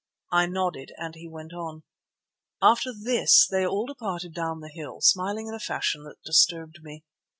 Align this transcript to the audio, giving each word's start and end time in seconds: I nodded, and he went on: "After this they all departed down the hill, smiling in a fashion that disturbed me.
I 0.31 0.47
nodded, 0.47 0.93
and 0.97 1.13
he 1.13 1.27
went 1.27 1.53
on: 1.53 1.83
"After 2.59 2.89
this 2.91 3.45
they 3.47 3.67
all 3.67 3.85
departed 3.85 4.33
down 4.33 4.59
the 4.59 4.71
hill, 4.73 4.99
smiling 4.99 5.45
in 5.45 5.53
a 5.53 5.59
fashion 5.59 6.05
that 6.05 6.23
disturbed 6.25 6.79
me. 6.81 7.03